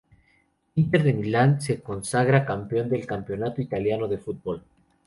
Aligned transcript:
Inter 0.73 1.03
de 1.03 1.13
Milán 1.13 1.61
se 1.61 1.79
consagra 1.79 2.43
campeón 2.43 2.89
del 2.89 3.05
Campeonato 3.05 3.61
Italiano 3.61 4.07
de 4.07 4.17
Fútbol. 4.17 4.63